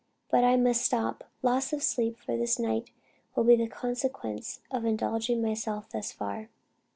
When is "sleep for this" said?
1.83-2.57